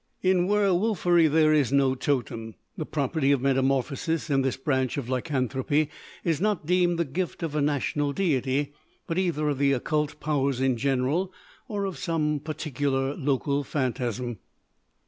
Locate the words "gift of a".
7.05-7.61